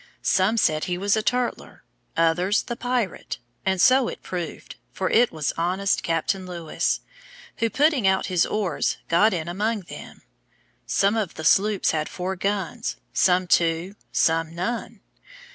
[0.23, 1.83] Some said he was a turtler;
[2.17, 7.01] others, the pirate, and so it proved; for it was honest Captain Lewis,
[7.57, 10.23] who putting out his oars, got in among them.
[10.87, 15.01] Some of the sloops had four guns, some two, some none.